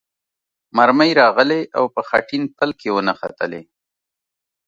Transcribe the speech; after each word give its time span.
مرمۍ 0.77 1.11
راغلې 1.21 1.61
او 1.77 1.83
په 1.93 2.01
خټین 2.07 2.43
پل 2.57 2.69
کې 2.79 2.89
ونښتلې. 2.95 3.61